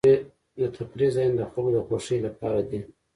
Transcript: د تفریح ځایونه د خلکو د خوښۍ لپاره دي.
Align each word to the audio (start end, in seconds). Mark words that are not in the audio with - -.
د 0.59 0.59
تفریح 0.75 1.09
ځایونه 1.15 1.35
د 1.37 1.41
خلکو 1.51 1.69
د 1.75 1.77
خوښۍ 1.85 2.17
لپاره 2.27 2.59
دي. 2.69 2.79